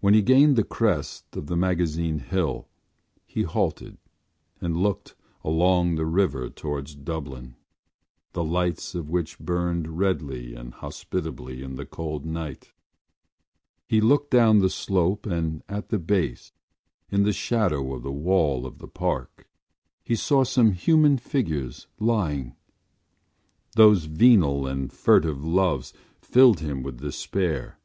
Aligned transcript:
When 0.00 0.12
he 0.14 0.22
gained 0.22 0.56
the 0.56 0.64
crest 0.64 1.36
of 1.36 1.46
the 1.46 1.56
Magazine 1.56 2.18
Hill 2.18 2.66
he 3.24 3.42
halted 3.44 3.96
and 4.60 4.76
looked 4.76 5.14
along 5.44 5.94
the 5.94 6.04
river 6.04 6.50
towards 6.50 6.96
Dublin, 6.96 7.54
the 8.32 8.42
lights 8.42 8.96
of 8.96 9.08
which 9.08 9.38
burned 9.38 10.00
redly 10.00 10.56
and 10.56 10.74
hospitably 10.74 11.62
in 11.62 11.76
the 11.76 11.86
cold 11.86 12.24
night. 12.26 12.72
He 13.86 14.00
looked 14.00 14.32
down 14.32 14.58
the 14.58 14.68
slope 14.68 15.26
and, 15.26 15.62
at 15.68 15.90
the 15.90 16.00
base, 16.00 16.50
in 17.08 17.22
the 17.22 17.32
shadow 17.32 17.94
of 17.94 18.02
the 18.02 18.10
wall 18.10 18.66
of 18.66 18.78
the 18.78 18.88
Park, 18.88 19.48
he 20.02 20.16
saw 20.16 20.42
some 20.42 20.72
human 20.72 21.18
figures 21.18 21.86
lying. 22.00 22.56
Those 23.76 24.06
venal 24.06 24.66
and 24.66 24.92
furtive 24.92 25.44
loves 25.44 25.92
filled 26.20 26.58
him 26.58 26.82
with 26.82 27.00
despair. 27.00 27.78